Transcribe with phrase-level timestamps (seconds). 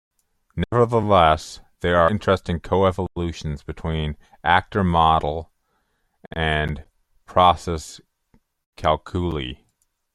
[0.55, 5.51] Nevertheless there are interesting co-evolutions between the Actor Model
[6.31, 6.85] and
[7.27, 8.01] Process
[8.75, 9.59] Calculi.